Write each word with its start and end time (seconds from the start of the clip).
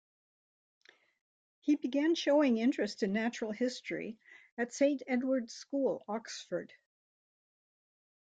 He 1.59 1.75
began 1.75 2.15
showing 2.15 2.57
interest 2.57 3.03
in 3.03 3.13
natural 3.13 3.51
history 3.51 4.17
at 4.57 4.73
Saint 4.73 5.03
Edward's 5.05 5.53
School, 5.53 6.03
Oxford. 6.07 6.73